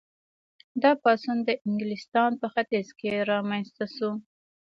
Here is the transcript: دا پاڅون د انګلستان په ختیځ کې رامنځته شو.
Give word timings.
دا 0.81 0.91
پاڅون 1.03 1.37
د 1.45 1.49
انګلستان 1.67 2.31
په 2.41 2.47
ختیځ 2.53 2.87
کې 2.99 3.11
رامنځته 3.31 3.85
شو. 3.95 4.11